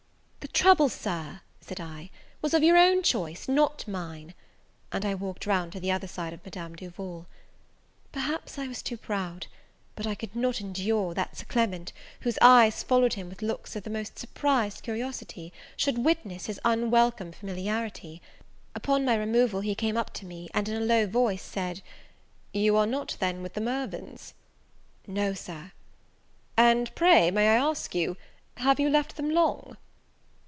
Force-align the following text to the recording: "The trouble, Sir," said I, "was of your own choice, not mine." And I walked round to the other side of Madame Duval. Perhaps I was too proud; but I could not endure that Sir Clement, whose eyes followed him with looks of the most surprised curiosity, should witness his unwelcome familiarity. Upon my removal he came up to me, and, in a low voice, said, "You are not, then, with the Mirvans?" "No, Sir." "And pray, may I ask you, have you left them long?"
"The 0.53 0.63
trouble, 0.65 0.89
Sir," 0.89 1.41
said 1.61 1.79
I, 1.79 2.09
"was 2.41 2.53
of 2.53 2.61
your 2.61 2.77
own 2.77 3.03
choice, 3.03 3.47
not 3.47 3.87
mine." 3.87 4.33
And 4.91 5.05
I 5.05 5.15
walked 5.15 5.45
round 5.47 5.71
to 5.73 5.79
the 5.79 5.91
other 5.91 6.07
side 6.07 6.33
of 6.33 6.43
Madame 6.43 6.75
Duval. 6.75 7.25
Perhaps 8.11 8.59
I 8.59 8.67
was 8.67 8.81
too 8.81 8.97
proud; 8.97 9.47
but 9.95 10.05
I 10.05 10.13
could 10.13 10.35
not 10.35 10.59
endure 10.59 11.13
that 11.13 11.37
Sir 11.37 11.45
Clement, 11.47 11.93
whose 12.21 12.37
eyes 12.41 12.83
followed 12.83 13.13
him 13.13 13.29
with 13.29 13.41
looks 13.41 13.75
of 13.75 13.83
the 13.83 13.89
most 13.89 14.19
surprised 14.19 14.83
curiosity, 14.83 15.53
should 15.77 15.99
witness 15.99 16.45
his 16.47 16.59
unwelcome 16.65 17.31
familiarity. 17.31 18.21
Upon 18.75 19.05
my 19.05 19.15
removal 19.15 19.61
he 19.61 19.73
came 19.73 19.95
up 19.97 20.11
to 20.15 20.25
me, 20.25 20.49
and, 20.53 20.67
in 20.67 20.75
a 20.75 20.85
low 20.85 21.07
voice, 21.07 21.43
said, 21.43 21.81
"You 22.53 22.75
are 22.77 22.87
not, 22.87 23.15
then, 23.19 23.41
with 23.41 23.53
the 23.53 23.61
Mirvans?" 23.61 24.33
"No, 25.07 25.33
Sir." 25.33 25.71
"And 26.57 26.93
pray, 26.93 27.31
may 27.31 27.47
I 27.47 27.55
ask 27.55 27.95
you, 27.95 28.17
have 28.57 28.79
you 28.81 28.89
left 28.89 29.15
them 29.15 29.29
long?" 29.31 29.77